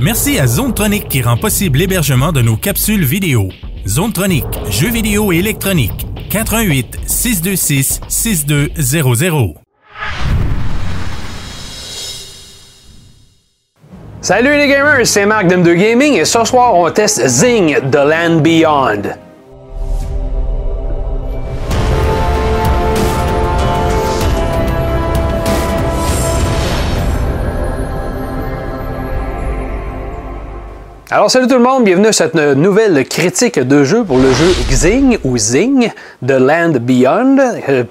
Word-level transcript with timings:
Merci 0.00 0.38
à 0.38 0.46
Zonetronic 0.46 1.10
qui 1.10 1.20
rend 1.20 1.36
possible 1.36 1.78
l'hébergement 1.78 2.32
de 2.32 2.40
nos 2.40 2.56
capsules 2.56 3.04
vidéo. 3.04 3.50
Zonetronic, 3.86 4.46
jeux 4.70 4.88
vidéo 4.88 5.30
et 5.30 5.36
électronique. 5.36 6.06
88 6.30 7.00
626 7.06 8.00
6200. 8.08 9.54
Salut 14.22 14.56
les 14.56 14.68
gamers, 14.68 15.06
c'est 15.06 15.26
Marc 15.26 15.48
d'M2 15.48 15.74
Gaming 15.74 16.14
et 16.14 16.24
ce 16.24 16.44
soir 16.46 16.74
on 16.74 16.90
teste 16.90 17.26
Zing 17.26 17.76
The 17.90 17.96
Land 17.96 18.40
Beyond. 18.40 19.29
Alors 31.12 31.28
salut 31.28 31.48
tout 31.48 31.56
le 31.56 31.64
monde, 31.64 31.82
bienvenue 31.82 32.06
à 32.06 32.12
cette 32.12 32.36
nouvelle 32.36 33.04
critique 33.04 33.58
de 33.58 33.82
jeu 33.82 34.04
pour 34.04 34.18
le 34.18 34.32
jeu 34.32 34.54
Xing 34.68 35.18
ou 35.24 35.36
Zing 35.36 35.90
The 36.24 36.38
Land 36.38 36.74
Beyond, 36.80 37.36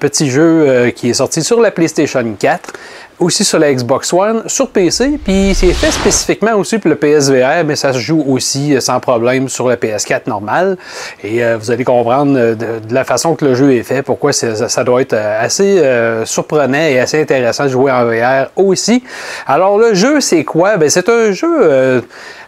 petit 0.00 0.30
jeu 0.30 0.40
euh, 0.40 0.90
qui 0.90 1.10
est 1.10 1.14
sorti 1.14 1.42
sur 1.42 1.60
la 1.60 1.70
PlayStation 1.70 2.24
4 2.38 2.72
aussi 3.20 3.44
sur 3.44 3.58
la 3.58 3.72
Xbox 3.72 4.12
One, 4.14 4.42
sur 4.46 4.70
PC, 4.70 5.20
puis 5.22 5.52
c'est 5.54 5.72
fait 5.74 5.90
spécifiquement 5.90 6.54
aussi 6.54 6.78
pour 6.78 6.88
le 6.88 6.96
PSVR, 6.96 7.64
mais 7.66 7.76
ça 7.76 7.92
se 7.92 7.98
joue 7.98 8.24
aussi 8.26 8.74
euh, 8.74 8.80
sans 8.80 8.98
problème 8.98 9.48
sur 9.48 9.68
le 9.68 9.76
PS4 9.76 10.22
normal. 10.26 10.78
Et 11.22 11.44
euh, 11.44 11.58
vous 11.58 11.70
allez 11.70 11.84
comprendre 11.84 12.34
euh, 12.36 12.54
de, 12.54 12.94
la 12.94 13.04
façon 13.04 13.34
que 13.34 13.44
le 13.44 13.54
jeu 13.54 13.74
est 13.74 13.82
fait, 13.82 14.02
pourquoi 14.02 14.32
ça, 14.32 14.84
doit 14.84 15.02
être 15.02 15.14
assez 15.14 15.82
surprenant 16.24 16.78
et 16.78 16.98
assez 16.98 17.20
intéressant 17.20 17.64
de 17.64 17.68
jouer 17.68 17.92
en 17.92 18.04
VR 18.06 18.50
aussi. 18.56 19.04
Alors 19.46 19.78
le 19.78 19.94
jeu, 19.94 20.20
c'est 20.20 20.44
quoi? 20.44 20.78
Ben, 20.78 20.88
c'est 20.88 21.08
un 21.08 21.32
jeu 21.32 22.02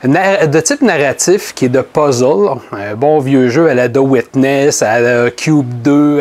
de 0.05 0.61
type 0.61 0.81
narratif 0.81 1.53
qui 1.55 1.67
est 1.67 1.69
de 1.69 1.83
puzzle. 1.83 2.59
Un 2.73 2.95
bon 2.95 3.19
vieux 3.19 3.51
jeu 3.51 3.69
à 3.69 3.75
la 3.75 3.89
The 3.89 3.99
Witness, 3.99 4.83
à 4.83 5.01
la 5.01 5.31
Cube 5.31 5.69
2, 5.83 6.17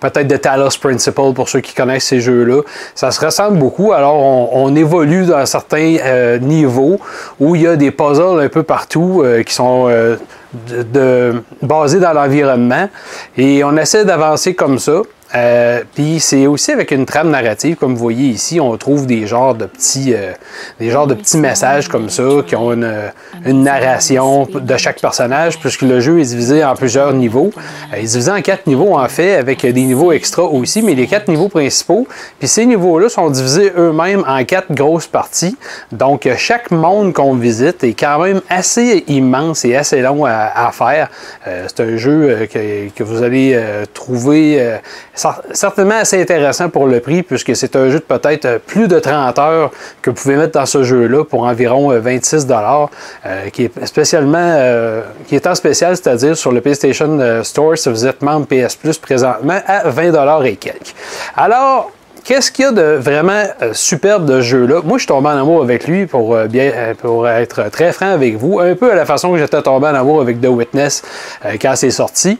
peut-être 0.00 0.26
de 0.26 0.36
Talos 0.36 0.78
Principle 0.80 1.32
pour 1.34 1.48
ceux 1.48 1.60
qui 1.60 1.74
connaissent 1.74 2.06
ces 2.06 2.20
jeux-là. 2.20 2.62
Ça 2.94 3.10
se 3.10 3.24
ressemble 3.24 3.58
beaucoup 3.58 3.81
alors, 3.90 4.54
on, 4.54 4.76
évolue 4.76 5.24
dans 5.24 5.44
certains 5.46 5.96
euh, 6.04 6.38
niveaux 6.38 7.00
où 7.40 7.56
il 7.56 7.62
y 7.62 7.66
a 7.66 7.74
des 7.74 7.90
puzzles 7.90 8.40
un 8.40 8.48
peu 8.48 8.62
partout 8.62 9.22
euh, 9.24 9.42
qui 9.42 9.52
sont 9.52 9.88
euh, 9.88 10.16
basés 11.60 11.98
dans 11.98 12.12
l'environnement. 12.12 12.88
Et 13.36 13.64
on 13.64 13.76
essaie 13.76 14.04
d'avancer 14.04 14.54
comme 14.54 14.78
ça. 14.78 15.02
Euh, 15.34 15.82
puis 15.94 16.20
c'est 16.20 16.46
aussi 16.46 16.72
avec 16.72 16.90
une 16.90 17.06
trame 17.06 17.30
narrative, 17.30 17.76
comme 17.76 17.94
vous 17.94 18.02
voyez 18.02 18.28
ici, 18.28 18.60
on 18.60 18.76
trouve 18.76 19.06
des 19.06 19.26
genres 19.26 19.54
de 19.54 19.64
petits, 19.64 20.12
euh, 20.14 20.32
des 20.78 20.90
genres 20.90 21.06
de 21.06 21.14
petits 21.14 21.38
messages 21.38 21.88
comme 21.88 22.10
ça 22.10 22.22
qui 22.46 22.54
ont 22.54 22.72
une, 22.72 22.92
une, 23.46 23.62
narration 23.62 24.46
de 24.52 24.76
chaque 24.76 25.00
personnage, 25.00 25.58
puisque 25.58 25.82
le 25.82 26.00
jeu 26.00 26.20
est 26.20 26.24
divisé 26.24 26.64
en 26.64 26.74
plusieurs 26.74 27.14
niveaux. 27.14 27.50
Euh, 27.92 27.98
il 27.98 28.04
est 28.04 28.08
divisé 28.08 28.30
en 28.30 28.42
quatre 28.42 28.66
niveaux 28.66 28.98
en 28.98 29.08
fait, 29.08 29.36
avec 29.36 29.64
des 29.64 29.72
niveaux 29.72 30.12
extra 30.12 30.42
aussi, 30.42 30.82
mais 30.82 30.94
les 30.94 31.06
quatre 31.06 31.28
niveaux 31.28 31.48
principaux. 31.48 32.06
Puis 32.38 32.48
ces 32.48 32.66
niveaux-là 32.66 33.08
sont 33.08 33.30
divisés 33.30 33.72
eux-mêmes 33.76 34.24
en 34.26 34.44
quatre 34.44 34.72
grosses 34.72 35.06
parties. 35.06 35.56
Donc 35.92 36.28
chaque 36.36 36.70
monde 36.70 37.14
qu'on 37.14 37.34
visite 37.34 37.84
est 37.84 37.94
quand 37.94 38.22
même 38.22 38.42
assez 38.50 39.04
immense 39.08 39.64
et 39.64 39.76
assez 39.76 40.02
long 40.02 40.26
à, 40.26 40.70
faire. 40.72 41.08
c'est 41.44 41.80
un 41.80 41.96
jeu 41.96 42.48
que, 42.50 42.88
que, 42.88 43.02
vous 43.02 43.22
allez 43.22 43.60
trouver 43.92 44.78
certainement 45.52 45.96
assez 45.96 46.20
intéressant 46.20 46.68
pour 46.68 46.86
le 46.86 47.00
prix, 47.00 47.22
puisque 47.22 47.54
c'est 47.56 47.76
un 47.76 47.88
jeu 47.90 47.98
de 47.98 48.04
peut-être 48.04 48.44
euh, 48.44 48.58
plus 48.58 48.88
de 48.88 48.98
30 48.98 49.38
heures 49.38 49.70
que 50.00 50.10
vous 50.10 50.16
pouvez 50.16 50.36
mettre 50.36 50.52
dans 50.52 50.66
ce 50.66 50.82
jeu-là 50.82 51.24
pour 51.24 51.44
environ 51.44 51.88
26 51.98 52.46
euh, 52.50 52.86
euh, 53.26 53.48
qui 53.50 53.64
est 53.64 53.86
spécialement, 53.86 54.60
qui 55.26 55.36
est 55.36 55.46
en 55.46 55.54
spécial, 55.54 55.96
c'est-à-dire 55.96 56.36
sur 56.36 56.52
le 56.52 56.60
PlayStation 56.60 57.42
Store, 57.42 57.76
si 57.76 57.88
vous 57.88 58.06
êtes 58.06 58.22
membre 58.22 58.46
PS 58.46 58.76
Plus 58.76 58.98
présentement, 58.98 59.60
à 59.66 59.88
20 59.88 60.44
et 60.44 60.56
quelques. 60.56 60.94
Alors, 61.36 61.90
Qu'est-ce 62.24 62.52
qu'il 62.52 62.64
y 62.64 62.68
a 62.68 62.72
de 62.72 62.82
vraiment 62.82 63.42
euh, 63.62 63.72
superbe 63.72 64.26
de 64.26 64.40
ce 64.40 64.46
jeu-là? 64.46 64.80
Moi, 64.84 64.98
je 64.98 65.02
suis 65.02 65.08
tombé 65.08 65.28
en 65.28 65.38
amour 65.38 65.62
avec 65.62 65.88
lui 65.88 66.06
pour, 66.06 66.36
euh, 66.36 66.46
bien, 66.46 66.70
euh, 66.72 66.94
pour 66.94 67.28
être 67.28 67.68
très 67.70 67.92
franc 67.92 68.12
avec 68.12 68.36
vous, 68.36 68.60
un 68.60 68.76
peu 68.76 68.92
à 68.92 68.94
la 68.94 69.04
façon 69.04 69.32
que 69.32 69.38
j'étais 69.38 69.60
tombé 69.60 69.88
en 69.88 69.94
amour 69.94 70.20
avec 70.20 70.40
The 70.40 70.46
Witness 70.46 71.02
quand 71.60 71.74
c'est 71.74 71.90
sorti. 71.90 72.38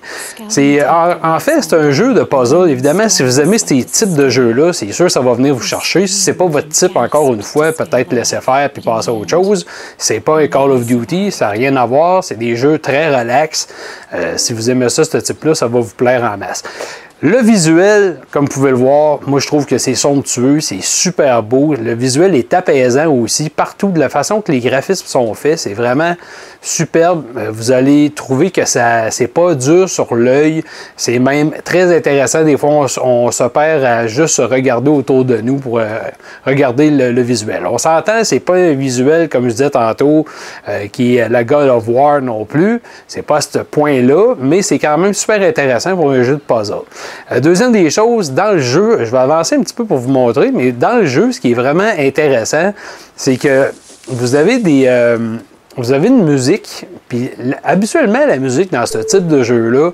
C'est, 0.49 0.85
en, 0.85 1.39
fait, 1.41 1.63
c'est 1.63 1.75
un 1.75 1.91
jeu 1.91 2.15
de 2.15 2.23
puzzle. 2.23 2.71
Évidemment, 2.71 3.09
si 3.09 3.25
vous 3.25 3.41
aimez 3.41 3.59
ces 3.59 3.83
types 3.83 4.15
de 4.15 4.29
jeux-là, 4.29 4.73
c'est 4.73 4.93
sûr 4.93 5.07
que 5.07 5.13
ça 5.13 5.21
va 5.21 5.35
venir 5.35 5.55
vous 5.55 5.63
chercher. 5.63 6.07
Si 6.07 6.21
c'est 6.21 6.35
pas 6.35 6.47
votre 6.47 6.69
type, 6.69 6.97
encore 6.97 7.35
une 7.35 7.43
fois, 7.43 7.73
peut-être 7.73 8.13
laisser 8.13 8.41
faire 8.41 8.71
puis 8.73 8.83
passer 8.83 9.11
à 9.11 9.13
autre 9.13 9.31
chose. 9.31 9.67
C'est 9.99 10.21
pas 10.21 10.39
un 10.39 10.47
Call 10.47 10.71
of 10.71 10.87
Duty, 10.87 11.33
ça 11.33 11.47
n'a 11.47 11.51
rien 11.51 11.75
à 11.77 11.87
voir. 11.87 12.23
C'est 12.23 12.39
des 12.39 12.55
jeux 12.55 12.79
très 12.79 13.09
relax. 13.09 13.67
si 14.37 14.53
vous 14.53 14.71
aimez 14.71 14.89
ça, 14.91 15.05
ce 15.05 15.17
type-là, 15.17 15.55
ça 15.57 15.67
va 15.67 15.81
vous 15.81 15.95
plaire 15.95 16.23
en 16.23 16.37
masse. 16.37 16.63
Le 17.25 17.41
visuel, 17.41 18.17
comme 18.33 18.47
vous 18.47 18.51
pouvez 18.51 18.71
le 18.71 18.77
voir, 18.77 19.21
moi 19.29 19.39
je 19.39 19.47
trouve 19.47 19.65
que 19.65 19.79
c'est 19.79 19.95
somptueux, 19.95 20.59
c'est 20.59 20.83
super 20.83 21.45
beau. 21.45 21.73
Le 21.73 21.95
visuel 21.95 22.35
est 22.35 22.53
apaisant 22.53 23.07
aussi, 23.15 23.49
partout 23.49 23.91
de 23.91 24.01
la 24.01 24.09
façon 24.09 24.41
que 24.41 24.51
les 24.51 24.59
graphismes 24.59 25.07
sont 25.07 25.33
faits, 25.35 25.61
c'est 25.61 25.73
vraiment 25.73 26.17
superbe. 26.61 27.23
Euh, 27.37 27.51
vous 27.53 27.71
allez 27.71 28.11
trouver 28.11 28.51
que 28.51 28.65
ça 28.65 29.13
c'est 29.13 29.29
pas 29.29 29.55
dur 29.55 29.89
sur 29.89 30.17
l'œil, 30.17 30.65
c'est 30.97 31.21
même 31.21 31.53
très 31.65 31.97
intéressant. 31.97 32.43
Des 32.43 32.57
fois, 32.57 32.87
on, 33.05 33.31
se 33.31 33.45
perd 33.45 33.85
à 33.85 34.09
juste 34.09 34.39
regarder 34.39 34.91
autour 34.91 35.25
de 35.25 35.37
nous 35.37 35.59
pour 35.59 35.79
euh, 35.79 35.99
regarder 36.45 36.91
le, 36.91 37.23
visuel. 37.23 37.69
On 37.69 37.79
s'entend, 37.79 38.25
c'est 38.25 38.41
pas 38.41 38.57
un 38.57 38.73
visuel 38.73 39.29
comme 39.29 39.45
je 39.45 39.51
disais 39.51 39.71
tantôt 39.71 40.27
euh, 40.69 40.89
qui 40.89 41.19
est 41.19 41.29
la 41.29 41.45
God 41.45 41.69
of 41.69 41.85
War 41.87 42.21
non 42.21 42.45
plus. 42.45 42.83
C'est 43.07 43.23
pas 43.23 43.41
ce 43.41 43.61
point-là, 43.61 44.35
mais 44.41 44.63
c'est 44.63 44.81
quand 44.81 44.99
même 44.99 45.15
super 45.15 45.41
intéressant 45.41 45.95
pour 45.95 46.11
un 46.11 46.25
jeu 46.25 46.35
de 46.35 46.41
puzzle. 46.41 46.83
Euh, 47.31 47.41
deuxième 47.41 47.73
des 47.73 47.91
choses, 47.91 48.33
dans 48.33 48.53
le 48.53 48.59
jeu, 48.59 49.05
je 49.05 49.11
vais 49.11 49.19
avancer 49.19 49.57
un 49.57 49.63
petit 49.63 49.75
peu 49.75 49.85
pour 49.85 49.99
vous 49.99 50.11
montrer, 50.11 50.51
mais 50.53 50.73
dans 50.73 50.99
le 50.99 51.07
jeu, 51.07 51.33
ce 51.33 51.41
qui 51.41 51.53
est 51.53 51.55
vraiment 51.55 51.91
intéressant, 51.99 52.73
c'est 53.17 53.37
que 53.37 53.71
vous 54.09 54.35
avez 54.35 54.59
des. 54.59 54.85
Euh, 54.87 55.37
vous 55.77 55.93
avez 55.93 56.09
une 56.09 56.25
musique, 56.25 56.87
puis 57.09 57.31
habituellement, 57.65 58.27
la 58.27 58.37
musique 58.37 58.71
dans 58.71 58.85
ce 58.85 58.99
type 58.99 59.27
de 59.27 59.43
jeu-là, 59.43 59.93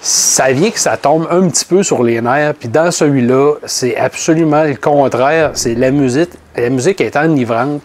ça 0.00 0.52
vient 0.52 0.70
que 0.70 0.78
ça 0.78 0.96
tombe 0.96 1.26
un 1.30 1.48
petit 1.48 1.64
peu 1.64 1.82
sur 1.82 2.02
les 2.02 2.20
nerfs. 2.20 2.54
Puis 2.58 2.68
dans 2.68 2.90
celui-là, 2.90 3.54
c'est 3.64 3.96
absolument 3.96 4.64
le 4.64 4.74
contraire. 4.74 5.52
C'est 5.54 5.74
la 5.74 5.90
musique. 5.90 6.30
La 6.56 6.68
musique 6.68 7.00
est 7.00 7.16
enivrante 7.16 7.82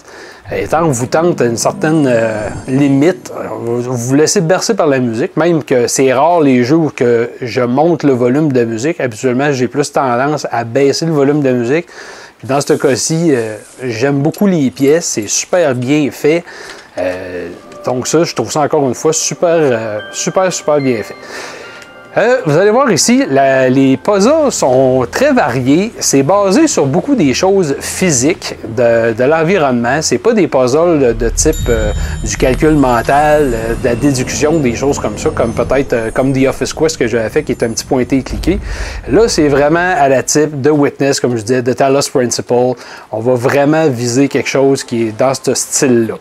étant 0.52 0.88
vous 0.88 1.06
tente 1.06 1.42
une 1.42 1.58
certaine 1.58 2.06
euh, 2.08 2.50
limite, 2.68 3.32
vous 3.62 3.82
vous 3.82 4.16
laissez 4.16 4.42
bercer 4.42 4.74
par 4.74 4.88
la 4.88 5.00
musique, 5.00 5.38
même 5.38 5.64
que 5.64 5.88
c'est 5.88 6.12
rare 6.14 6.42
les 6.42 6.64
jeux 6.64 6.76
où 6.76 6.90
que 6.90 7.30
je 7.42 7.62
monte 7.62 8.04
le 8.04 8.14
volume 8.14 8.52
de 8.52 8.66
musique. 8.66 9.00
Habituellement, 9.00 9.52
j'ai 9.52 9.68
plus 9.68 9.92
tendance 9.92 10.48
à 10.52 10.64
baisser 10.64 11.06
le 11.06 11.12
volume 11.12 11.42
de 11.42 11.52
musique. 11.52 11.88
Puis 12.38 12.48
dans 12.48 12.62
ce 12.62 12.74
cas-ci, 12.74 13.30
euh, 13.32 13.58
j'aime 13.84 14.20
beaucoup 14.22 14.48
les 14.48 14.72
pièces, 14.72 15.06
c'est 15.06 15.28
super 15.28 15.76
bien 15.76 16.10
fait. 16.12 16.44
Euh, 16.98 17.50
donc 17.86 18.08
ça, 18.08 18.24
je 18.24 18.34
trouve 18.34 18.52
ça 18.52 18.62
encore 18.62 18.88
une 18.88 18.96
fois 18.96 19.14
super, 19.14 20.02
super, 20.12 20.52
super 20.52 20.80
bien 20.80 21.04
fait. 21.04 21.16
Euh, 22.18 22.38
vous 22.48 22.58
allez 22.58 22.72
voir 22.72 22.92
ici, 22.92 23.24
les 23.70 23.96
puzzles 23.98 24.52
sont 24.52 25.06
très 25.12 25.32
variés. 25.32 25.94
C'est 26.00 26.24
basé 26.24 26.68
sur 26.68 26.88
beaucoup 26.88 27.14
des 27.14 27.36
choses 27.36 27.76
physiques 27.80 28.56
de, 28.76 29.14
de 29.14 29.24
l'environnement. 29.26 30.02
C'est 30.02 30.18
pas 30.18 30.34
des 30.34 30.48
puzzles 30.48 31.16
de, 31.16 31.30
type 31.30 31.56
euh, 31.70 31.92
du 32.24 32.36
calcul 32.36 32.72
mental, 32.72 33.52
euh, 33.54 33.76
de 33.76 33.86
la 33.86 33.96
déduction, 33.96 34.54
des 34.54 34.74
choses 34.74 34.98
comme 34.98 35.20
ça, 35.20 35.30
comme 35.30 35.54
peut-être 35.54 36.12
comme 36.12 36.34
The 36.34 36.48
Office 36.48 36.74
Quest 36.74 36.98
que 36.98 37.08
j'avais 37.08 37.30
fait, 37.30 37.44
qui 37.44 37.52
est 37.52 37.62
un 37.62 37.70
petit 37.70 37.86
pointé 37.86 38.18
et 38.18 38.24
cliqué. 38.24 38.60
Là, 39.08 39.28
c'est 39.28 39.48
vraiment 39.48 39.94
à 39.96 40.10
la 40.10 40.24
type 40.24 40.60
de 40.60 40.72
Witness, 40.72 41.20
comme 41.20 41.38
je 41.38 41.44
disais, 41.44 41.62
de 41.62 41.74
Talos 41.74 42.10
Principle. 42.12 42.74
On 43.12 43.20
va 43.20 43.36
vraiment 43.36 43.88
viser 43.88 44.28
quelque 44.28 44.50
chose 44.50 44.84
qui 44.84 45.10
est 45.10 45.18
dans 45.18 45.34
ce 45.36 45.54
style-là. 45.54 46.16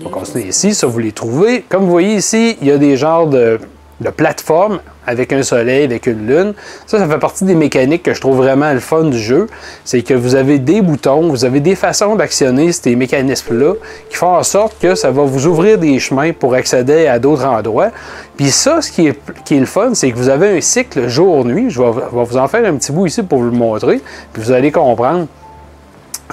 On 0.00 0.04
va 0.04 0.10
continuer 0.10 0.48
ici, 0.48 0.74
ça 0.74 0.86
vous 0.86 0.98
les 0.98 1.12
trouvez. 1.12 1.62
Comme 1.68 1.82
vous 1.82 1.90
voyez 1.90 2.14
ici, 2.14 2.56
il 2.62 2.68
y 2.68 2.70
a 2.70 2.78
des 2.78 2.96
genres 2.96 3.26
de 3.26 3.60
de 4.00 4.10
plateforme 4.10 4.80
avec 5.06 5.32
un 5.32 5.42
soleil, 5.42 5.84
avec 5.84 6.06
une 6.06 6.26
lune. 6.26 6.54
Ça, 6.86 6.98
ça 6.98 7.08
fait 7.08 7.18
partie 7.18 7.44
des 7.44 7.54
mécaniques 7.54 8.02
que 8.02 8.14
je 8.14 8.20
trouve 8.20 8.36
vraiment 8.36 8.72
le 8.72 8.80
fun 8.80 9.04
du 9.04 9.18
jeu. 9.18 9.46
C'est 9.84 10.02
que 10.02 10.14
vous 10.14 10.34
avez 10.34 10.58
des 10.58 10.82
boutons, 10.82 11.28
vous 11.28 11.44
avez 11.44 11.60
des 11.60 11.74
façons 11.74 12.14
d'actionner 12.14 12.72
ces 12.72 12.94
mécanismes-là 12.94 13.74
qui 14.10 14.16
font 14.16 14.36
en 14.36 14.42
sorte 14.42 14.78
que 14.80 14.94
ça 14.94 15.10
va 15.10 15.22
vous 15.22 15.46
ouvrir 15.46 15.78
des 15.78 15.98
chemins 15.98 16.32
pour 16.32 16.54
accéder 16.54 17.06
à 17.06 17.18
d'autres 17.18 17.44
endroits. 17.46 17.90
Puis 18.36 18.50
ça, 18.50 18.80
ce 18.80 18.92
qui 18.92 19.08
est, 19.08 19.18
qui 19.44 19.56
est 19.56 19.60
le 19.60 19.66
fun, 19.66 19.94
c'est 19.94 20.12
que 20.12 20.16
vous 20.16 20.28
avez 20.28 20.58
un 20.58 20.60
cycle 20.60 21.08
jour-nuit. 21.08 21.70
Je 21.70 21.80
vais, 21.80 21.90
vous 22.12 22.36
en 22.36 22.46
faire 22.48 22.64
un 22.64 22.76
petit 22.76 22.92
bout 22.92 23.06
ici 23.06 23.22
pour 23.22 23.38
vous 23.38 23.46
le 23.46 23.50
montrer, 23.50 24.00
puis 24.32 24.42
vous 24.42 24.52
allez 24.52 24.70
comprendre. 24.70 25.26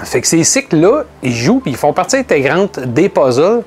Fait 0.04 0.20
que 0.20 0.26
ces 0.26 0.44
cycles-là, 0.44 1.04
ils 1.22 1.34
jouent, 1.34 1.60
puis 1.60 1.70
ils 1.70 1.76
font 1.76 1.94
partie 1.94 2.16
intégrante 2.16 2.78
des 2.78 3.08
puzzles. 3.08 3.62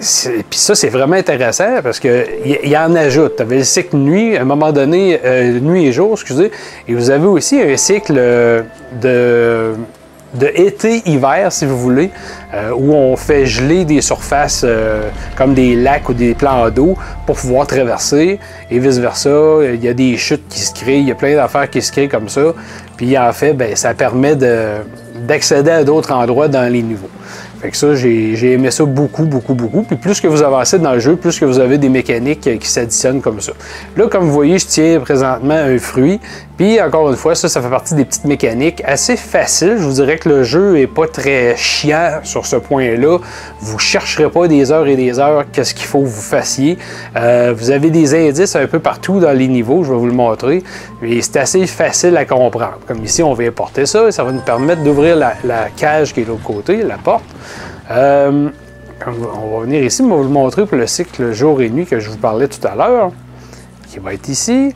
Puis 0.00 0.58
ça, 0.58 0.74
c'est 0.74 0.88
vraiment 0.88 1.16
intéressant 1.16 1.82
parce 1.82 2.00
qu'il 2.00 2.58
y, 2.64 2.76
en 2.76 2.94
ajoute. 2.94 3.38
Avais 3.40 3.58
le 3.58 3.64
cycle 3.64 3.96
nuit, 3.96 4.34
à 4.36 4.40
un 4.40 4.44
moment 4.44 4.72
donné, 4.72 5.20
euh, 5.22 5.60
nuit 5.60 5.86
et 5.86 5.92
jour, 5.92 6.12
excusez, 6.12 6.50
et 6.88 6.94
vous 6.94 7.10
avez 7.10 7.26
aussi 7.26 7.60
un 7.60 7.76
cycle 7.76 8.14
euh, 8.16 8.62
de 9.02 9.74
de 10.34 10.46
été-hiver, 10.46 11.50
si 11.50 11.66
vous 11.66 11.78
voulez, 11.78 12.10
euh, 12.54 12.70
où 12.70 12.92
on 12.92 13.16
fait 13.16 13.46
geler 13.46 13.84
des 13.84 14.00
surfaces 14.00 14.62
euh, 14.64 15.08
comme 15.36 15.54
des 15.54 15.74
lacs 15.74 16.08
ou 16.08 16.14
des 16.14 16.34
plans 16.34 16.70
d'eau 16.70 16.96
pour 17.26 17.36
pouvoir 17.36 17.66
traverser 17.66 18.38
et 18.70 18.78
vice-versa. 18.78 19.30
Il 19.74 19.82
y 19.82 19.88
a 19.88 19.94
des 19.94 20.16
chutes 20.16 20.48
qui 20.48 20.60
se 20.60 20.72
créent, 20.72 21.00
il 21.00 21.08
y 21.08 21.12
a 21.12 21.16
plein 21.16 21.34
d'affaires 21.34 21.68
qui 21.68 21.82
se 21.82 21.90
créent 21.90 22.08
comme 22.08 22.28
ça. 22.28 22.54
Puis 22.96 23.18
en 23.18 23.32
fait, 23.32 23.54
ben, 23.54 23.74
ça 23.74 23.94
permet 23.94 24.36
d'accéder 24.36 25.70
à 25.70 25.84
d'autres 25.84 26.12
endroits 26.12 26.48
dans 26.48 26.70
les 26.72 26.82
niveaux. 26.82 27.10
Fait 27.60 27.70
que 27.70 27.76
ça, 27.76 27.94
j'ai 27.94 28.52
aimé 28.52 28.70
ça 28.70 28.84
beaucoup, 28.84 29.24
beaucoup, 29.24 29.54
beaucoup. 29.54 29.82
Puis 29.82 29.96
plus 29.96 30.20
que 30.20 30.26
vous 30.26 30.42
avancez 30.42 30.78
dans 30.78 30.94
le 30.94 31.00
jeu, 31.00 31.16
plus 31.16 31.38
que 31.38 31.44
vous 31.44 31.58
avez 31.58 31.76
des 31.76 31.90
mécaniques 31.90 32.58
qui 32.58 32.68
s'additionnent 32.68 33.20
comme 33.20 33.40
ça. 33.40 33.52
Là, 33.96 34.08
comme 34.08 34.24
vous 34.24 34.32
voyez, 34.32 34.58
je 34.58 34.66
tiens 34.66 35.00
présentement 35.00 35.54
un 35.54 35.78
fruit. 35.78 36.20
Puis 36.56 36.80
encore 36.80 37.08
une 37.08 37.16
fois, 37.16 37.34
ça, 37.34 37.48
ça 37.48 37.62
fait 37.62 37.70
partie 37.70 37.94
des 37.94 38.04
petites 38.04 38.26
mécaniques 38.26 38.82
assez 38.84 39.16
faciles. 39.16 39.76
Je 39.78 39.82
vous 39.82 39.94
dirais 39.94 40.18
que 40.18 40.28
le 40.28 40.42
jeu 40.42 40.78
est 40.78 40.86
pas 40.86 41.06
très 41.06 41.56
chiant 41.56 42.20
sur 42.22 42.44
ce 42.44 42.56
point-là. 42.56 43.18
Vous 43.60 43.78
chercherez 43.78 44.30
pas 44.30 44.46
des 44.46 44.70
heures 44.70 44.86
et 44.86 44.96
des 44.96 45.18
heures 45.18 45.44
qu'est-ce 45.50 45.74
qu'il 45.74 45.86
faut 45.86 46.00
que 46.00 46.08
vous 46.08 46.20
fassiez. 46.20 46.76
Euh, 47.16 47.54
vous 47.56 47.70
avez 47.70 47.88
des 47.88 48.14
indices 48.14 48.56
un 48.56 48.66
peu 48.66 48.78
partout 48.78 49.20
dans 49.20 49.32
les 49.32 49.48
niveaux, 49.48 49.84
je 49.84 49.90
vais 49.90 49.98
vous 49.98 50.06
le 50.06 50.12
montrer. 50.12 50.62
Et 51.02 51.22
c'est 51.22 51.38
assez 51.38 51.66
facile 51.66 52.16
à 52.16 52.26
comprendre. 52.26 52.78
Comme 52.86 53.02
ici, 53.04 53.22
on 53.22 53.32
va 53.32 53.44
importer 53.44 53.86
ça 53.86 54.08
et 54.08 54.12
ça 54.12 54.22
va 54.22 54.32
nous 54.32 54.40
permettre 54.40 54.82
d'ouvrir 54.82 55.16
la, 55.16 55.34
cage 55.76 56.12
qui 56.12 56.20
est 56.20 56.24
de 56.24 56.28
l'autre 56.28 56.42
côté, 56.42 56.82
la 56.82 56.98
porte. 56.98 57.24
Euh, 57.90 58.50
on 59.06 59.58
va 59.58 59.64
venir 59.64 59.82
ici, 59.82 60.02
on 60.02 60.08
va 60.08 60.16
vous 60.16 60.28
montrer 60.28 60.66
pour 60.66 60.76
le 60.76 60.86
cycle 60.86 61.32
jour 61.32 61.60
et 61.60 61.70
nuit 61.70 61.86
que 61.86 61.98
je 61.98 62.10
vous 62.10 62.18
parlais 62.18 62.48
tout 62.48 62.64
à 62.66 62.74
l'heure, 62.74 63.12
qui 63.88 63.98
va 63.98 64.14
être 64.14 64.28
ici 64.28 64.74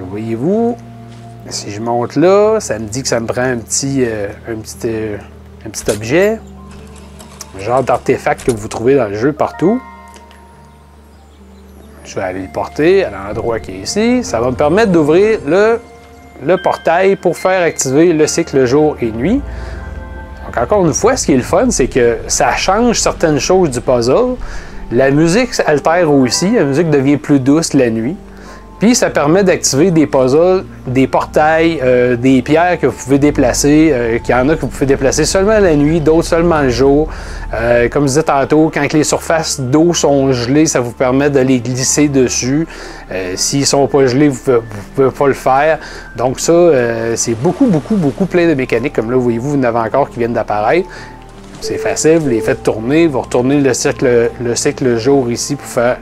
voyez-vous, 0.00 0.76
si 1.48 1.70
je 1.70 1.80
monte 1.80 2.16
là, 2.16 2.60
ça 2.60 2.78
me 2.78 2.86
dit 2.86 3.02
que 3.02 3.08
ça 3.08 3.20
me 3.20 3.26
prend 3.26 3.42
un 3.42 3.58
petit, 3.58 4.04
euh, 4.04 4.28
un 4.48 4.56
petit, 4.56 4.78
euh, 4.86 5.16
un 5.66 5.70
petit 5.70 5.90
objet, 5.90 6.38
genre 7.58 7.82
d'artefact 7.82 8.44
que 8.44 8.52
vous 8.52 8.68
trouvez 8.68 8.96
dans 8.96 9.08
le 9.08 9.16
jeu 9.16 9.32
partout. 9.32 9.80
Je 12.04 12.14
vais 12.16 12.22
aller 12.22 12.42
le 12.42 12.52
porter 12.52 13.04
à 13.04 13.10
l'endroit 13.10 13.60
qui 13.60 13.72
est 13.72 13.78
ici. 13.78 14.22
Ça 14.22 14.40
va 14.40 14.50
me 14.50 14.56
permettre 14.56 14.92
d'ouvrir 14.92 15.38
le, 15.46 15.80
le 16.44 16.56
portail 16.58 17.16
pour 17.16 17.36
faire 17.36 17.62
activer 17.62 18.12
le 18.12 18.26
cycle 18.26 18.66
jour 18.66 18.96
et 19.00 19.10
nuit. 19.10 19.40
Encore 20.56 20.86
une 20.86 20.94
fois, 20.94 21.16
ce 21.16 21.26
qui 21.26 21.32
est 21.32 21.36
le 21.36 21.42
fun, 21.42 21.70
c'est 21.70 21.88
que 21.88 22.18
ça 22.28 22.54
change 22.54 23.00
certaines 23.00 23.40
choses 23.40 23.70
du 23.70 23.80
puzzle. 23.80 24.36
La 24.92 25.10
musique 25.10 25.50
altère 25.66 26.12
aussi, 26.12 26.52
la 26.52 26.64
musique 26.64 26.90
devient 26.90 27.16
plus 27.16 27.40
douce 27.40 27.72
la 27.72 27.90
nuit. 27.90 28.16
Puis 28.80 28.94
ça 28.96 29.08
permet 29.08 29.44
d'activer 29.44 29.90
des 29.90 30.06
puzzles, 30.06 30.64
des 30.86 31.06
portails, 31.06 31.80
euh, 31.82 32.16
des 32.16 32.42
pierres 32.42 32.78
que 32.78 32.86
vous 32.88 32.96
pouvez 33.04 33.18
déplacer, 33.18 33.90
euh, 33.92 34.18
qu'il 34.18 34.34
y 34.34 34.38
en 34.38 34.48
a 34.48 34.56
que 34.56 34.62
vous 34.62 34.66
pouvez 34.66 34.86
déplacer 34.86 35.24
seulement 35.24 35.58
la 35.58 35.76
nuit, 35.76 36.00
d'autres 36.00 36.26
seulement 36.26 36.60
le 36.60 36.70
jour. 36.70 37.08
Euh, 37.54 37.88
comme 37.88 38.02
je 38.02 38.08
disais 38.08 38.24
tantôt, 38.24 38.70
quand 38.74 38.92
les 38.92 39.04
surfaces 39.04 39.60
d'eau 39.60 39.94
sont 39.94 40.32
gelées, 40.32 40.66
ça 40.66 40.80
vous 40.80 40.90
permet 40.90 41.30
de 41.30 41.38
les 41.38 41.60
glisser 41.60 42.08
dessus. 42.08 42.66
S'ils 43.36 43.60
ne 43.60 43.64
sont 43.64 43.86
pas 43.86 44.06
gelés, 44.06 44.28
vous 44.28 44.50
ne 44.50 44.58
pouvez 44.96 45.10
pas 45.10 45.28
le 45.28 45.34
faire. 45.34 45.78
Donc 46.16 46.40
ça, 46.40 46.52
c'est 47.14 47.34
beaucoup, 47.34 47.66
beaucoup, 47.66 47.94
beaucoup 47.94 48.26
plein 48.26 48.48
de 48.48 48.54
mécaniques. 48.54 48.94
Comme 48.94 49.10
là, 49.10 49.16
voyez-vous, 49.16 49.50
vous 49.50 49.58
en 49.58 49.62
avez 49.62 49.78
encore 49.78 50.10
qui 50.10 50.18
viennent 50.18 50.32
d'apparaître. 50.32 50.88
C'est 51.60 51.78
facile, 51.78 52.18
vous 52.18 52.28
les 52.28 52.40
faites 52.40 52.62
tourner, 52.62 53.06
vous 53.06 53.20
retournez 53.20 53.60
le 53.60 53.72
cycle, 53.72 54.30
le 54.40 54.54
cycle 54.56 54.98
jour 54.98 55.30
ici 55.30 55.54
pour 55.54 55.66
faire 55.66 55.98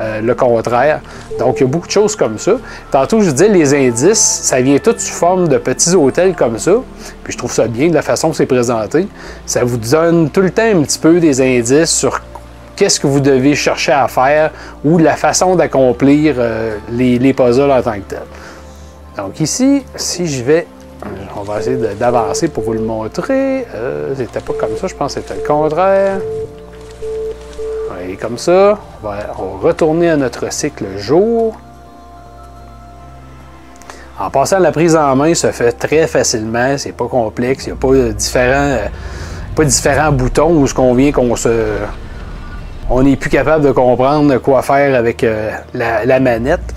euh, 0.00 0.20
le 0.20 0.34
contraire. 0.34 1.00
Donc, 1.38 1.56
il 1.58 1.60
y 1.60 1.64
a 1.64 1.68
beaucoup 1.68 1.86
de 1.86 1.92
choses 1.92 2.16
comme 2.16 2.38
ça. 2.38 2.52
Tantôt, 2.90 3.20
je 3.20 3.30
disais, 3.30 3.48
les 3.48 3.74
indices, 3.74 4.40
ça 4.42 4.60
vient 4.60 4.78
tout 4.78 4.94
sous 4.98 5.12
forme 5.12 5.48
de 5.48 5.58
petits 5.58 5.94
hôtels 5.94 6.34
comme 6.34 6.58
ça. 6.58 6.72
Puis 7.22 7.32
je 7.32 7.38
trouve 7.38 7.52
ça 7.52 7.66
bien 7.66 7.88
de 7.88 7.94
la 7.94 8.02
façon 8.02 8.30
que 8.30 8.36
c'est 8.36 8.46
présenté. 8.46 9.06
Ça 9.46 9.62
vous 9.64 9.76
donne 9.76 10.30
tout 10.30 10.40
le 10.40 10.50
temps 10.50 10.62
un 10.62 10.82
petit 10.82 10.98
peu 10.98 11.20
des 11.20 11.40
indices 11.40 11.90
sur 11.90 12.20
qu'est-ce 12.76 13.00
que 13.00 13.06
vous 13.06 13.20
devez 13.20 13.54
chercher 13.54 13.92
à 13.92 14.08
faire 14.08 14.50
ou 14.84 14.98
la 14.98 15.16
façon 15.16 15.54
d'accomplir 15.54 16.36
euh, 16.38 16.76
les, 16.90 17.32
puzzles 17.32 17.70
en 17.70 17.82
tant 17.82 17.94
que 17.94 18.08
tel. 18.08 18.22
Donc 19.16 19.40
ici, 19.40 19.84
si 19.94 20.26
je 20.26 20.42
vais, 20.42 20.66
on 21.36 21.42
va 21.42 21.60
essayer 21.60 21.76
d'avancer 21.76 22.48
pour 22.48 22.64
vous 22.64 22.72
le 22.72 22.80
montrer. 22.80 23.66
Euh, 23.74 24.12
c'était 24.16 24.40
pas 24.40 24.54
comme 24.54 24.76
ça, 24.76 24.86
je 24.86 24.94
pense 24.94 25.14
que 25.14 25.20
c'était 25.20 25.40
le 25.40 25.46
contraire. 25.46 26.18
Comme 28.20 28.38
ça, 28.38 28.78
on 29.02 29.06
va, 29.06 29.32
retourner 29.60 30.10
à 30.10 30.16
notre 30.16 30.52
cycle 30.52 30.84
jour. 30.98 31.56
En 34.18 34.30
passant, 34.30 34.58
la 34.58 34.72
prise 34.72 34.94
en 34.94 35.16
main 35.16 35.34
se 35.34 35.50
fait 35.50 35.72
très 35.72 36.06
facilement, 36.06 36.78
c'est 36.78 36.92
pas 36.92 37.08
complexe, 37.08 37.66
il 37.66 37.72
n'y 37.72 37.72
a 37.72 37.80
pas 37.80 38.12
différents, 38.12 38.78
pas 39.56 39.64
différents 39.64 40.12
boutons 40.12 40.54
où 40.54 40.66
ce 40.66 40.74
qu'on 40.74 40.94
vient 40.94 41.10
qu'on 41.10 41.34
se. 41.34 41.78
On 42.88 43.02
n'est 43.02 43.16
plus 43.16 43.30
capable 43.30 43.64
de 43.64 43.72
comprendre 43.72 44.36
quoi 44.38 44.62
faire 44.62 44.94
avec 44.94 45.24
euh, 45.24 45.50
la, 45.72 46.20
manette. 46.20 46.74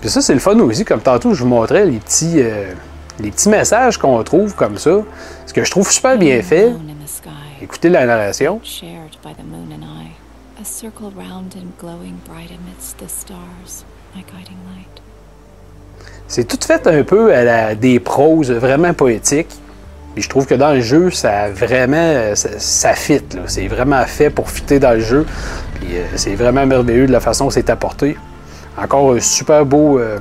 Puis 0.00 0.08
ça, 0.08 0.20
c'est 0.20 0.34
le 0.34 0.40
fun 0.40 0.58
aussi, 0.60 0.84
comme 0.84 1.00
tantôt 1.00 1.34
je 1.34 1.42
vous 1.42 1.48
montrais 1.48 1.84
les 1.84 1.98
petits, 1.98 2.36
euh, 2.36 2.72
les 3.20 3.30
petits 3.30 3.48
messages 3.48 3.98
qu'on 3.98 4.22
trouve 4.22 4.54
comme 4.54 4.78
ça. 4.78 4.98
Ce 5.44 5.52
que 5.52 5.64
je 5.64 5.70
trouve 5.70 5.90
super 5.90 6.16
bien 6.16 6.40
fait, 6.40 6.72
Écoutez 7.62 7.90
la 7.90 8.04
narration. 8.06 8.60
C'est 16.26 16.48
tout 16.48 16.58
fait 16.66 16.88
un 16.88 17.04
peu 17.04 17.32
à 17.32 17.44
la, 17.44 17.74
des 17.76 18.00
proses 18.00 18.50
vraiment 18.50 18.92
poétiques. 18.94 19.54
Et 20.16 20.20
je 20.20 20.28
trouve 20.28 20.46
que 20.46 20.56
dans 20.56 20.72
le 20.72 20.80
jeu, 20.80 21.12
ça 21.12 21.50
vraiment, 21.50 22.34
ça, 22.34 22.94
fit. 22.94 23.22
C'est 23.46 23.68
vraiment 23.68 24.04
fait 24.06 24.30
pour 24.30 24.50
fitter 24.50 24.80
dans 24.80 24.94
le 24.94 25.00
jeu. 25.00 25.24
Puis 25.76 25.96
euh, 25.96 26.04
c'est 26.16 26.34
vraiment 26.34 26.66
merveilleux 26.66 27.06
de 27.06 27.12
la 27.12 27.20
façon 27.20 27.46
que 27.46 27.54
c'est 27.54 27.70
apporté. 27.70 28.16
Encore 28.76 29.12
un 29.12 29.20
super 29.20 29.64
beau, 29.64 30.00
euh, 30.00 30.18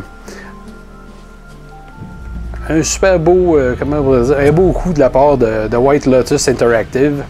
un 2.71 2.83
super 2.83 3.19
beau, 3.19 3.57
euh, 3.57 3.75
comment 3.77 3.97
on 3.97 4.21
dire, 4.21 4.37
un 4.37 4.51
beau 4.51 4.71
coup 4.71 4.93
de 4.93 4.99
la 4.99 5.09
part 5.09 5.37
de, 5.37 5.75
White 5.75 6.05
Lotus 6.05 6.47
Interactive. 6.47 7.23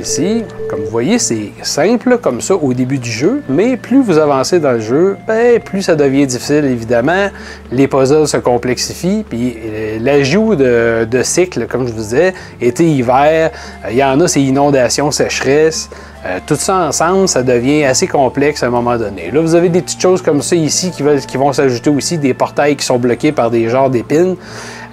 Ici, 0.00 0.44
comme 0.70 0.80
vous 0.82 0.90
voyez, 0.90 1.18
c'est 1.18 1.50
simple 1.62 2.18
comme 2.18 2.40
ça 2.40 2.54
au 2.54 2.72
début 2.72 2.98
du 2.98 3.10
jeu, 3.10 3.42
mais 3.48 3.76
plus 3.76 4.00
vous 4.00 4.16
avancez 4.16 4.60
dans 4.60 4.72
le 4.72 4.80
jeu, 4.80 5.16
ben, 5.26 5.60
plus 5.60 5.82
ça 5.82 5.96
devient 5.96 6.24
difficile 6.24 6.66
évidemment. 6.66 7.30
Les 7.72 7.88
puzzles 7.88 8.28
se 8.28 8.36
complexifient, 8.36 9.24
puis 9.28 9.56
euh, 9.56 9.98
l'ajout 10.00 10.54
de, 10.54 11.04
de 11.04 11.22
cycles, 11.24 11.66
comme 11.66 11.88
je 11.88 11.92
vous 11.92 12.02
disais, 12.02 12.32
été-hiver, 12.60 13.50
euh, 13.84 13.88
il 13.90 13.96
y 13.96 14.04
en 14.04 14.20
a, 14.20 14.28
c'est 14.28 14.40
inondations, 14.40 15.10
sécheresse. 15.10 15.90
Euh, 16.26 16.40
tout 16.44 16.56
ça 16.56 16.88
ensemble, 16.88 17.28
ça 17.28 17.44
devient 17.44 17.84
assez 17.84 18.08
complexe 18.08 18.64
à 18.64 18.66
un 18.66 18.70
moment 18.70 18.96
donné. 18.96 19.30
Là, 19.30 19.40
vous 19.40 19.54
avez 19.54 19.68
des 19.68 19.82
petites 19.82 20.00
choses 20.00 20.20
comme 20.20 20.42
ça 20.42 20.56
ici 20.56 20.90
qui, 20.90 21.02
vont 21.36 21.52
s'ajouter 21.52 21.90
aussi, 21.90 22.18
des 22.18 22.34
portails 22.34 22.74
qui 22.74 22.84
sont 22.84 22.98
bloqués 22.98 23.30
par 23.30 23.50
des 23.50 23.68
genres 23.68 23.88
d'épines. 23.88 24.34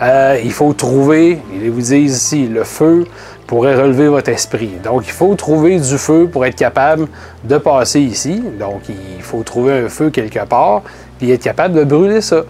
Euh, 0.04 0.40
il 0.44 0.52
faut 0.52 0.74
trouver, 0.74 1.40
ils 1.60 1.72
vous 1.72 1.82
disent 1.82 2.16
ici, 2.16 2.48
le 2.48 2.64
feu 2.64 3.06
pourrait 3.48 3.76
relever 3.76 4.08
votre 4.08 4.30
esprit. 4.30 4.72
Donc, 4.84 5.04
il 5.08 5.12
faut 5.12 5.34
trouver 5.34 5.80
du 5.80 5.98
feu 5.98 6.30
pour 6.32 6.46
être 6.46 6.56
capable 6.56 7.08
de 7.44 7.58
passer 7.58 8.02
ici. 8.02 8.44
Donc, 8.60 8.82
il 8.90 9.24
faut 9.24 9.42
trouver 9.42 9.74
un 9.74 9.90
feu 9.90 10.12
quelque 10.12 10.46
part, 10.46 10.84
puis 11.18 11.32
être 11.32 11.44
capable 11.44 11.74
de 11.74 11.84
brûler 11.84 12.22
ça. 12.22 12.44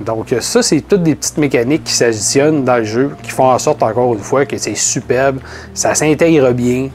Donc, 0.00 0.34
ça, 0.40 0.62
c'est 0.62 0.80
toutes 0.80 1.04
des 1.04 1.14
petites 1.14 1.38
mécaniques 1.38 1.84
qui 1.84 1.92
s'additionnent 1.92 2.64
dans 2.64 2.78
le 2.78 2.84
jeu, 2.84 3.10
qui 3.22 3.30
font 3.30 3.50
en 3.50 3.58
sorte, 3.58 3.82
encore 3.82 4.12
une 4.14 4.20
fois, 4.20 4.44
que 4.44 4.56
c'est 4.58 4.76
superbe, 4.76 5.38
ça 5.74 5.94
s'intègre 5.94 6.52
bien, 6.52 6.88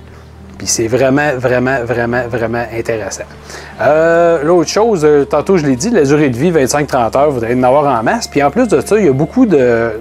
c'est 0.66 0.88
vraiment, 0.88 1.32
vraiment, 1.38 1.84
vraiment, 1.84 2.24
vraiment 2.28 2.64
intéressant. 2.74 3.24
Euh, 3.82 4.44
l'autre 4.44 4.70
chose, 4.70 5.02
euh, 5.04 5.26
tantôt 5.26 5.58
je 5.58 5.66
l'ai 5.66 5.76
dit, 5.76 5.90
la 5.90 6.04
durée 6.04 6.30
de 6.30 6.38
vie, 6.38 6.52
25-30 6.52 7.18
heures, 7.18 7.32
vous 7.32 7.44
allez 7.44 7.56
en 7.56 7.64
avoir 7.64 8.00
en 8.00 8.04
masse. 8.04 8.28
Puis 8.28 8.42
en 8.44 8.52
plus 8.52 8.68
de 8.68 8.82
ça, 8.82 8.98
il 8.98 9.06
y 9.06 9.10
a 9.10 9.14
beaucoup 9.14 9.46
de, 9.46 9.92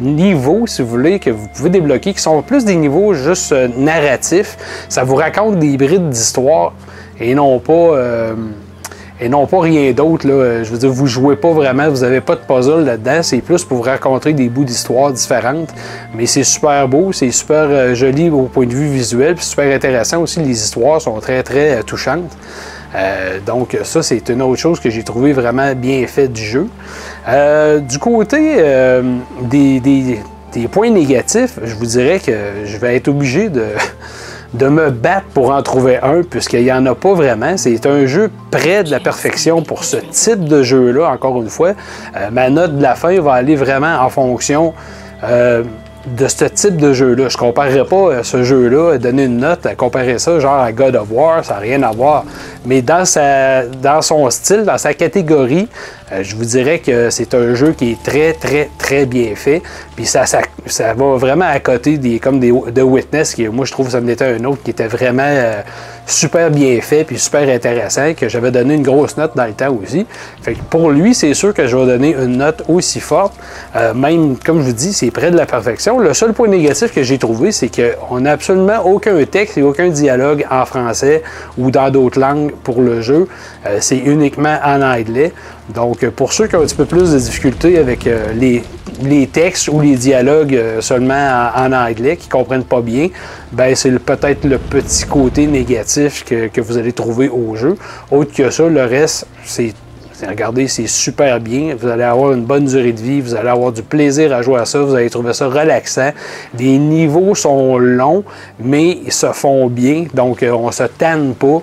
niveaux, 0.00 0.66
si 0.66 0.82
vous 0.82 0.88
voulez, 0.88 1.18
que 1.18 1.30
vous 1.30 1.48
pouvez 1.48 1.70
débloquer, 1.70 2.12
qui 2.14 2.20
sont 2.20 2.40
plus 2.42 2.64
des 2.64 2.76
niveaux 2.76 3.14
juste 3.14 3.52
euh, 3.52 3.68
narratifs. 3.76 4.56
Ça 4.88 5.04
vous 5.04 5.16
raconte 5.16 5.58
des 5.58 5.76
brides 5.76 6.08
d'histoire 6.08 6.72
et 7.20 7.34
non 7.34 7.58
pas 7.58 7.96
et 9.22 9.28
non 9.28 9.46
pas 9.46 9.60
rien 9.60 9.92
d'autre. 9.92 10.26
Je 10.26 10.68
veux 10.68 10.78
dire, 10.78 10.90
vous 10.90 11.06
jouez 11.06 11.36
pas 11.36 11.52
vraiment, 11.52 11.88
vous 11.88 12.00
n'avez 12.00 12.20
pas 12.20 12.34
de 12.34 12.40
puzzle 12.40 12.84
là-dedans, 12.84 13.22
c'est 13.22 13.40
plus 13.40 13.64
pour 13.64 13.78
vous 13.78 13.82
raconter 13.84 14.32
des 14.32 14.48
bouts 14.48 14.64
d'histoire 14.64 15.12
différentes. 15.12 15.72
Mais 16.14 16.26
c'est 16.26 16.42
super 16.42 16.88
beau, 16.88 17.12
c'est 17.12 17.30
super 17.30 17.66
euh, 17.68 17.94
joli 17.94 18.30
au 18.30 18.42
point 18.42 18.66
de 18.66 18.74
vue 18.74 18.88
visuel, 18.88 19.36
puis 19.36 19.44
super 19.44 19.72
intéressant 19.74 20.22
aussi. 20.22 20.40
Les 20.40 20.60
histoires 20.60 21.00
sont 21.00 21.18
très 21.20 21.42
très 21.44 21.78
euh, 21.78 21.82
touchantes. 21.82 22.36
Euh, 22.96 23.38
donc 23.46 23.78
ça, 23.84 24.02
c'est 24.02 24.28
une 24.28 24.42
autre 24.42 24.60
chose 24.60 24.80
que 24.80 24.90
j'ai 24.90 25.04
trouvé 25.04 25.32
vraiment 25.32 25.72
bien 25.74 26.04
fait 26.08 26.28
du 26.28 26.42
jeu. 26.42 26.66
du 27.88 27.98
côté 27.98 28.56
des, 29.42 29.80
des, 29.80 30.68
points 30.68 30.90
négatifs, 30.90 31.58
je 31.62 31.74
vous 31.74 31.86
dirais 31.86 32.18
que 32.18 32.32
je 32.64 32.76
vais 32.76 32.96
être 32.96 33.08
obligé 33.08 33.48
de 33.48 33.62
de 34.54 34.68
me 34.68 34.90
battre 34.90 35.26
pour 35.34 35.50
en 35.50 35.62
trouver 35.62 35.98
un, 36.02 36.22
puisqu'il 36.22 36.64
n'y 36.64 36.72
en 36.72 36.84
a 36.86 36.94
pas 36.94 37.14
vraiment. 37.14 37.56
C'est 37.56 37.86
un 37.86 38.06
jeu 38.06 38.30
près 38.50 38.84
de 38.84 38.90
la 38.90 39.00
perfection 39.00 39.62
pour 39.62 39.84
ce 39.84 39.96
type 39.96 40.44
de 40.44 40.62
jeu-là, 40.62 41.10
encore 41.10 41.40
une 41.40 41.48
fois. 41.48 41.72
Euh, 42.16 42.30
ma 42.30 42.50
note 42.50 42.76
de 42.76 42.82
la 42.82 42.94
fin 42.94 43.18
va 43.20 43.32
aller 43.34 43.56
vraiment 43.56 44.00
en 44.00 44.08
fonction 44.08 44.74
euh, 45.24 45.62
de 46.06 46.26
ce 46.26 46.44
type 46.46 46.76
de 46.76 46.92
jeu-là. 46.92 47.28
Je 47.28 47.36
ne 47.36 47.40
comparerais 47.40 47.84
pas 47.84 47.96
euh, 47.96 48.22
ce 48.22 48.42
jeu-là, 48.42 48.98
donner 48.98 49.24
une 49.24 49.38
note, 49.38 49.64
à 49.66 49.74
comparer 49.74 50.18
ça 50.18 50.38
genre 50.38 50.60
à 50.60 50.72
God 50.72 50.96
of 50.96 51.08
War, 51.10 51.44
ça 51.44 51.54
n'a 51.54 51.60
rien 51.60 51.82
à 51.82 51.92
voir. 51.92 52.24
Mais 52.66 52.82
dans, 52.82 53.04
sa, 53.04 53.64
dans 53.64 54.02
son 54.02 54.28
style, 54.30 54.64
dans 54.64 54.78
sa 54.78 54.92
catégorie, 54.94 55.68
je 56.22 56.36
vous 56.36 56.44
dirais 56.44 56.78
que 56.78 57.10
c'est 57.10 57.34
un 57.34 57.54
jeu 57.54 57.72
qui 57.72 57.92
est 57.92 58.02
très, 58.02 58.32
très, 58.34 58.68
très 58.78 59.06
bien 59.06 59.34
fait. 59.34 59.62
Puis 59.96 60.06
ça, 60.06 60.26
ça, 60.26 60.40
ça 60.66 60.94
va 60.94 61.16
vraiment 61.16 61.46
à 61.46 61.60
côté 61.60 61.98
des, 61.98 62.18
comme 62.18 62.40
des, 62.40 62.50
de 62.50 62.82
Witness, 62.82 63.34
qui 63.34 63.48
moi 63.48 63.64
je 63.64 63.72
trouve 63.72 63.90
ça 63.90 64.00
me 64.00 64.12
était 64.12 64.24
un 64.24 64.44
autre 64.44 64.62
qui 64.62 64.70
était 64.70 64.86
vraiment 64.86 65.22
euh, 65.26 65.60
super 66.06 66.50
bien 66.50 66.80
fait 66.80 67.04
puis 67.04 67.18
super 67.18 67.48
intéressant, 67.48 68.14
que 68.14 68.28
j'avais 68.28 68.50
donné 68.50 68.74
une 68.74 68.82
grosse 68.82 69.16
note 69.16 69.32
dans 69.34 69.46
le 69.46 69.52
temps 69.52 69.76
aussi. 69.82 70.06
Fait 70.42 70.54
que 70.54 70.62
pour 70.70 70.90
lui, 70.90 71.14
c'est 71.14 71.34
sûr 71.34 71.52
que 71.54 71.66
je 71.66 71.76
vais 71.76 71.86
donner 71.86 72.14
une 72.14 72.36
note 72.36 72.62
aussi 72.68 73.00
forte. 73.00 73.34
Euh, 73.76 73.94
même, 73.94 74.36
comme 74.38 74.60
je 74.60 74.66
vous 74.66 74.72
dis, 74.72 74.92
c'est 74.92 75.10
près 75.10 75.30
de 75.30 75.36
la 75.36 75.46
perfection. 75.46 75.98
Le 75.98 76.14
seul 76.14 76.32
point 76.32 76.48
négatif 76.48 76.94
que 76.94 77.02
j'ai 77.02 77.18
trouvé, 77.18 77.52
c'est 77.52 77.70
qu'on 77.70 78.20
n'a 78.20 78.32
absolument 78.32 78.84
aucun 78.84 79.22
texte 79.24 79.58
et 79.58 79.62
aucun 79.62 79.88
dialogue 79.88 80.46
en 80.50 80.64
français 80.64 81.22
ou 81.58 81.70
dans 81.70 81.90
d'autres 81.90 82.20
langues 82.20 82.52
pour 82.62 82.80
le 82.82 83.00
jeu. 83.00 83.26
c'est 83.80 83.98
uniquement 83.98 84.58
en 84.64 84.82
anglais. 84.82 85.32
Donc, 85.68 86.08
pour 86.10 86.32
ceux 86.32 86.48
qui 86.48 86.56
ont 86.56 86.60
un 86.60 86.64
petit 86.64 86.74
peu 86.74 86.84
plus 86.84 87.12
de 87.12 87.18
difficultés 87.18 87.78
avec 87.78 88.06
euh, 88.06 88.32
les, 88.34 89.26
textes 89.28 89.68
ou 89.68 89.80
les 89.80 89.94
dialogues 89.94 90.54
euh, 90.54 90.80
seulement 90.80 91.50
en, 91.54 91.72
anglais, 91.72 92.16
qui 92.16 92.26
ne 92.26 92.32
comprennent 92.32 92.64
pas 92.64 92.80
bien, 92.80 93.08
ben 93.52 93.74
c'est 93.74 93.96
peut-être 93.98 94.44
le 94.44 94.58
petit 94.58 95.04
côté 95.04 95.46
négatif 95.46 96.24
que, 96.24 96.60
vous 96.60 96.78
allez 96.78 96.92
trouver 96.92 97.28
au 97.28 97.54
jeu. 97.54 97.76
Autre 98.10 98.32
que 98.34 98.50
ça, 98.50 98.68
le 98.68 98.84
reste, 98.84 99.26
c'est 99.44 99.72
Regardez, 100.26 100.68
c'est 100.68 100.86
super 100.86 101.40
bien. 101.40 101.74
Vous 101.78 101.88
allez 101.88 102.04
avoir 102.04 102.32
une 102.32 102.44
bonne 102.44 102.66
durée 102.66 102.92
de 102.92 103.00
vie, 103.00 103.20
vous 103.20 103.34
allez 103.34 103.48
avoir 103.48 103.72
du 103.72 103.82
plaisir 103.82 104.32
à 104.32 104.42
jouer 104.42 104.60
à 104.60 104.64
ça, 104.64 104.80
vous 104.80 104.94
allez 104.94 105.10
trouver 105.10 105.32
ça 105.32 105.48
relaxant. 105.48 106.12
Les 106.56 106.78
niveaux 106.78 107.34
sont 107.34 107.76
longs, 107.78 108.24
mais 108.60 108.98
ils 109.04 109.12
se 109.12 109.26
font 109.32 109.66
bien, 109.66 110.06
donc 110.14 110.42
euh, 110.42 110.52
on 110.52 110.70
se 110.70 110.84
tanne 110.84 111.34
pas. 111.34 111.60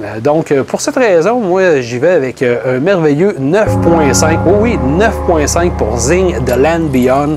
Euh, 0.00 0.20
donc, 0.20 0.50
euh, 0.50 0.64
pour 0.64 0.80
cette 0.80 0.96
raison, 0.96 1.40
moi, 1.40 1.80
j'y 1.80 1.98
vais 1.98 2.10
avec 2.10 2.42
euh, 2.42 2.76
un 2.76 2.80
merveilleux 2.80 3.36
9.5. 3.38 4.38
Oh 4.46 4.56
oui, 4.60 4.78
9.5 4.98 5.76
pour 5.76 5.98
Zing 5.98 6.44
The 6.44 6.56
Land 6.56 6.86
Beyond, 6.90 7.36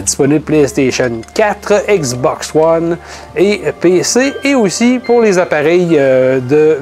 disponible 0.00 0.40
PlayStation 0.40 1.20
4, 1.34 1.84
Xbox 1.88 2.52
One 2.54 2.98
et 3.36 3.62
PC, 3.80 4.32
et 4.42 4.54
aussi 4.54 5.00
pour 5.04 5.22
les 5.22 5.38
appareils 5.38 5.96
de 5.96 6.78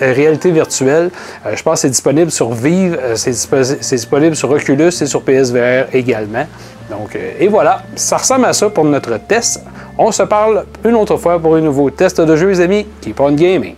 réalité 0.00 0.50
virtuelle. 0.50 1.10
Je 1.52 1.62
pense 1.62 1.74
que 1.74 1.80
c'est 1.80 1.90
disponible 1.90 2.30
sur 2.30 2.52
Vive, 2.52 2.98
c'est 3.14 3.94
disponible 3.94 4.36
sur 4.36 4.50
Oculus 4.50 4.88
et 4.88 5.06
sur 5.06 5.22
PSVR 5.22 5.86
également. 5.92 6.46
Donc, 6.90 7.16
et 7.38 7.48
voilà, 7.48 7.82
ça 7.94 8.16
ressemble 8.16 8.46
à 8.46 8.52
ça 8.52 8.68
pour 8.68 8.84
notre 8.84 9.16
test. 9.18 9.62
On 9.96 10.12
se 10.12 10.24
parle 10.24 10.64
une 10.84 10.94
autre 10.94 11.16
fois 11.16 11.38
pour 11.38 11.54
un 11.54 11.60
nouveau 11.60 11.90
test 11.90 12.20
de 12.20 12.36
jeu, 12.36 12.48
les 12.48 12.60
amis. 12.60 12.86
Keep 13.00 13.20
on 13.20 13.32
gaming! 13.32 13.74